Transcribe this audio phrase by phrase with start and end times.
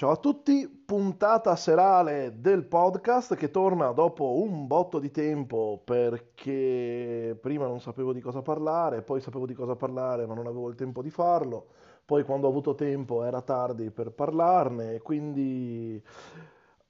[0.00, 7.38] Ciao a tutti, puntata serale del podcast che torna dopo un botto di tempo perché
[7.38, 10.74] prima non sapevo di cosa parlare, poi sapevo di cosa parlare ma non avevo il
[10.74, 11.66] tempo di farlo,
[12.06, 16.02] poi quando ho avuto tempo era tardi per parlarne, quindi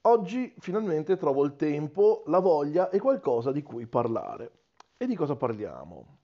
[0.03, 4.53] oggi finalmente trovo il tempo, la voglia e qualcosa di cui parlare.
[4.97, 6.20] E di cosa parliamo?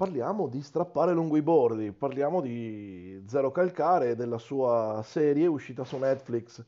[0.00, 5.98] Parliamo di strappare lungo i bordi, parliamo di Zero Calcare, della sua serie uscita su
[5.98, 6.64] Netflix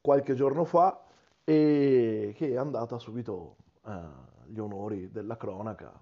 [0.00, 1.04] qualche giorno fa
[1.44, 5.92] e che è andata subito agli onori della cronaca.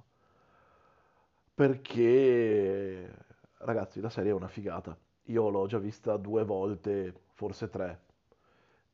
[1.52, 3.12] Perché,
[3.56, 4.96] ragazzi, la serie è una figata.
[5.24, 8.00] Io l'ho già vista due volte, forse tre,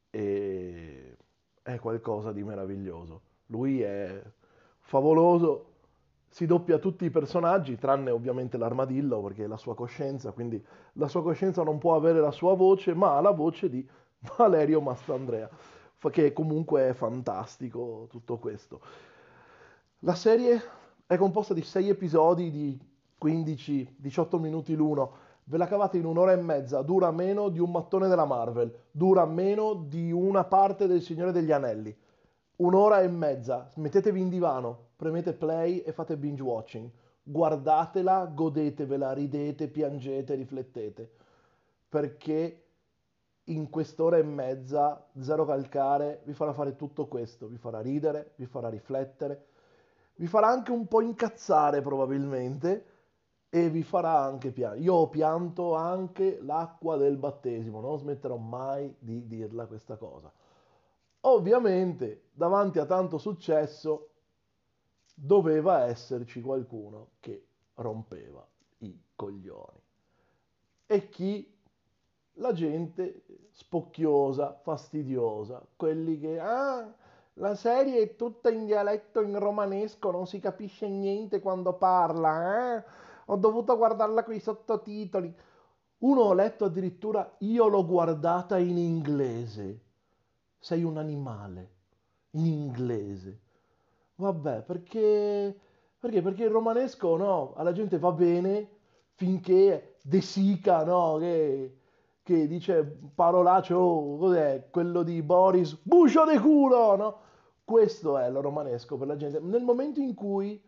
[0.09, 1.19] e
[1.61, 3.21] è qualcosa di meraviglioso.
[3.49, 4.23] Lui è
[4.79, 5.70] favoloso
[6.31, 10.65] si doppia tutti i personaggi, tranne ovviamente l'armadillo, perché è la sua coscienza, quindi
[10.95, 13.87] la sua coscienza non può avere la sua voce, ma ha la voce di
[14.39, 15.51] Valerio Mastandrea,
[16.11, 18.81] che comunque è fantastico tutto questo.
[20.01, 20.63] La serie
[21.05, 22.81] è composta di 6 episodi di
[23.21, 25.13] 15-18 minuti l'uno,
[25.45, 29.27] ve la cavate in un'ora e mezza, dura meno di un mattone della Marvel, dura
[29.27, 31.95] meno di una parte del Signore degli Anelli.
[32.61, 36.91] Un'ora e mezza, mettetevi in divano, premete play e fate binge watching.
[37.23, 41.11] Guardatela, godetevela, ridete, piangete, riflettete.
[41.89, 42.65] Perché
[43.45, 48.45] in quest'ora e mezza Zero Calcare vi farà fare tutto questo, vi farà ridere, vi
[48.45, 49.47] farà riflettere,
[50.17, 52.85] vi farà anche un po' incazzare probabilmente
[53.49, 54.85] e vi farà anche piangere.
[54.85, 60.31] Io ho pianto anche l'acqua del battesimo, non smetterò mai di dirla questa cosa.
[61.23, 64.11] Ovviamente, davanti a tanto successo,
[65.15, 68.47] doveva esserci qualcuno che rompeva
[68.79, 69.83] i coglioni.
[70.87, 71.59] E chi?
[72.35, 76.91] La gente spocchiosa, fastidiosa, quelli che, ah,
[77.35, 82.85] la serie è tutta in dialetto in romanesco, non si capisce niente quando parla, eh?
[83.27, 85.35] ho dovuto guardarla con i sottotitoli.
[85.99, 89.90] Uno ho letto addirittura, io l'ho guardata in inglese.
[90.63, 91.71] Sei un animale,
[92.33, 93.41] in inglese.
[94.17, 95.59] Vabbè, perché,
[95.99, 96.21] perché?
[96.21, 98.69] Perché il romanesco, no, alla gente va bene
[99.15, 101.79] finché De Sica, no, che,
[102.23, 102.85] che dice
[103.15, 107.19] parolacce, oh, cos'è, quello di Boris, bucio de culo, no?
[107.65, 109.41] Questo è il romanesco per la gente.
[109.41, 110.63] Nel momento in cui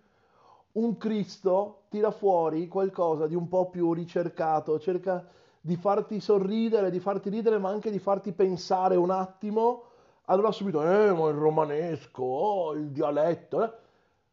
[0.73, 5.23] un Cristo tira fuori qualcosa di un po' più ricercato, cerca
[5.65, 9.85] di farti sorridere, di farti ridere, ma anche di farti pensare un attimo,
[10.25, 13.71] allora subito, eh, ma il romanesco, oh, il dialetto, eh?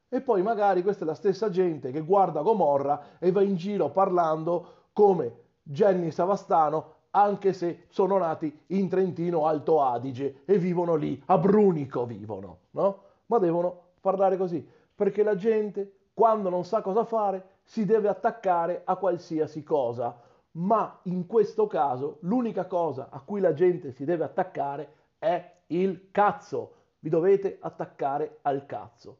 [0.10, 3.92] E poi magari questa è la stessa gente che guarda Gomorra e va in giro
[3.92, 11.22] parlando come Jenny Savastano, anche se sono nati in Trentino Alto Adige e vivono lì,
[11.28, 13.02] a Brunico vivono, no?
[13.28, 18.82] Ma devono parlare così, perché la gente, quando non sa cosa fare, si deve attaccare
[18.84, 20.28] a qualsiasi cosa.
[20.52, 26.10] Ma in questo caso l'unica cosa a cui la gente si deve attaccare è il
[26.12, 26.74] cazzo.
[27.00, 29.18] Vi dovete attaccare al cazzo.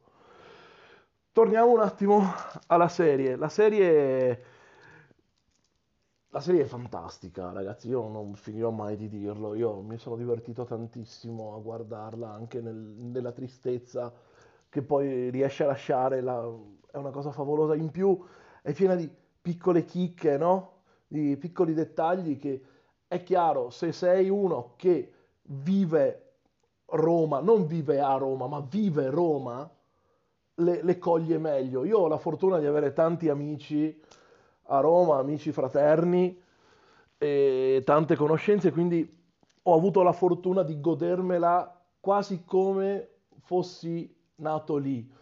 [1.32, 2.22] Torniamo un attimo
[2.66, 3.36] alla serie.
[3.36, 4.44] La serie,
[6.30, 7.88] la serie è fantastica, ragazzi.
[7.88, 9.54] Io non finirò mai di dirlo.
[9.54, 14.12] Io mi sono divertito tantissimo a guardarla, anche nel, nella tristezza
[14.68, 16.20] che poi riesce a lasciare.
[16.20, 16.44] La...
[16.90, 17.76] È una cosa favolosa.
[17.76, 18.18] In più
[18.60, 19.08] è piena di
[19.40, 20.79] piccole chicche, no?
[21.12, 22.62] Di piccoli dettagli che
[23.08, 25.12] è chiaro, se sei uno che
[25.42, 26.34] vive
[26.86, 29.68] Roma, non vive a Roma, ma vive Roma,
[30.54, 31.84] le, le, coglie meglio.
[31.84, 34.00] Io ho la fortuna di avere tanti amici
[34.66, 36.40] a Roma, amici fraterni
[37.18, 39.18] e tante conoscenze, quindi
[39.62, 43.08] ho avuto la fortuna di godermela quasi come
[43.40, 45.18] fossi nato lì.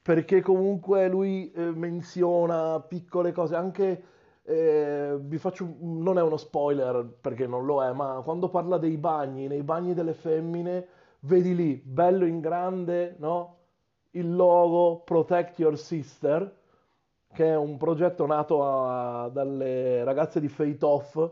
[0.00, 4.04] Perché comunque lui eh, menziona piccole cose, anche
[4.44, 8.96] eh, vi faccio, non è uno spoiler perché non lo è, ma quando parla dei
[8.96, 10.86] bagni, nei bagni delle femmine,
[11.20, 13.58] vedi lì, bello in grande, no?
[14.12, 16.60] Il logo Protect Your Sister,
[17.32, 21.30] che è un progetto nato a, dalle ragazze di Fate Off,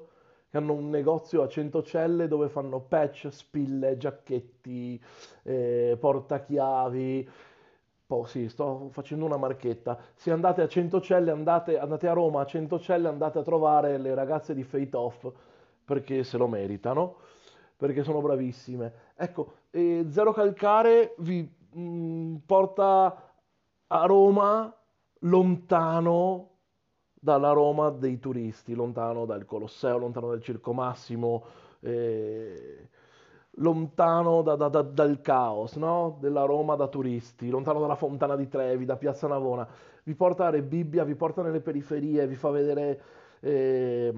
[0.48, 5.00] che hanno un negozio a Centocelle dove fanno patch, spille, giacchetti,
[5.44, 7.28] eh, portachiavi,
[8.12, 9.96] Oh, sì, sto facendo una marchetta.
[10.14, 14.52] Se andate a Centocelle, andate, andate a Roma, a Centocelle, andate a trovare le ragazze
[14.52, 15.32] di Fate Off
[15.84, 17.18] perché se lo meritano,
[17.76, 18.92] perché sono bravissime.
[19.14, 23.32] Ecco, Zero Calcare vi mh, mm, porta
[23.86, 24.74] a Roma
[25.20, 26.48] lontano
[27.12, 31.44] dalla Roma dei turisti, lontano dal Colosseo, lontano dal Circo Massimo,
[31.78, 32.88] eh,
[33.54, 36.18] lontano da, da, da, dal caos, no?
[36.20, 39.66] Della Roma da turisti, lontano dalla Fontana di Trevi, da Piazza Navona.
[40.02, 43.02] Vi porta a Rebibbia, vi porta nelle periferie, vi fa vedere
[43.40, 44.12] eh,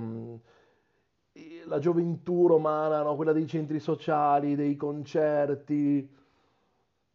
[1.66, 3.16] la gioventù romana, no?
[3.16, 6.08] quella dei centri sociali, dei concerti.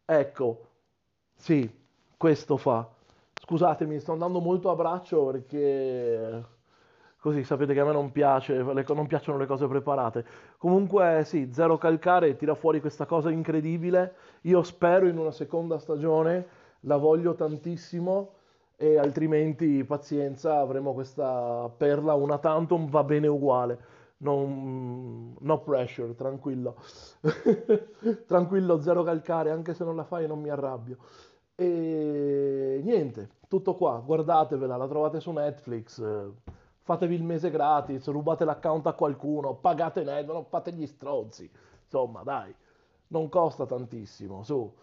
[0.04, 0.66] Ecco,
[1.34, 1.70] sì,
[2.16, 2.88] questo fa.
[3.34, 6.44] Scusatemi, sto andando molto a braccio perché
[7.20, 10.24] così sapete che a me non piace, le, non piacciono le cose preparate.
[10.56, 14.14] Comunque sì, Zero Calcare tira fuori questa cosa incredibile.
[14.42, 16.46] Io spero in una seconda stagione,
[16.80, 18.32] la voglio tantissimo
[18.76, 23.96] e altrimenti pazienza, avremo questa perla una tantum, va bene uguale.
[24.18, 26.76] Non, no pressure, tranquillo.
[28.26, 30.96] tranquillo, zero calcare, anche se non la fai non mi arrabbio.
[31.56, 36.00] E niente, tutto qua, guardatevela, la trovate su Netflix,
[36.88, 41.50] fatevi il mese gratis, rubate l'account a qualcuno, pagate non fate gli strozzi,
[41.84, 42.54] insomma dai,
[43.08, 44.74] non costa tantissimo, su.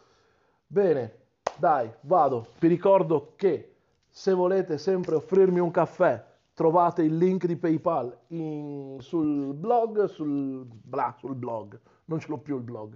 [0.68, 1.18] Bene,
[1.57, 6.24] dai, vado, vi ricordo che se volete sempre offrirmi un caffè,
[6.54, 12.38] trovate il link di PayPal in, sul blog, sul, blah, sul blog, non ce l'ho
[12.38, 12.94] più il blog,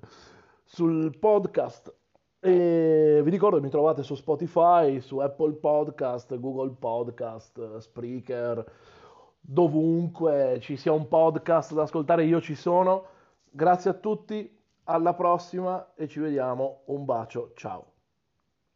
[0.63, 1.91] sul podcast.
[2.41, 8.63] E vi ricordo che mi trovate su Spotify, su Apple Podcast, Google Podcast, Spreaker,
[9.39, 13.06] dovunque ci sia un podcast da ascoltare, io ci sono.
[13.50, 16.83] Grazie a tutti, alla prossima e ci vediamo.
[16.86, 17.88] Un bacio, ciao.